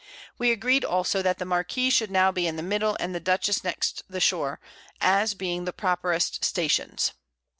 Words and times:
We 0.39 0.51
agreed 0.51 0.83
also, 0.83 1.21
that 1.21 1.37
the 1.37 1.45
Marquiss 1.45 1.93
should 1.93 2.09
now 2.09 2.31
be 2.31 2.47
in 2.47 2.55
the 2.55 2.63
middle, 2.63 2.97
and 2.99 3.13
the 3.13 3.19
Dutchess 3.19 3.63
next 3.63 4.01
the 4.09 4.19
Shore, 4.19 4.59
as 4.99 5.35
being 5.35 5.65
the 5.65 5.73
properest 5.73 6.43
Stations. 6.43 7.11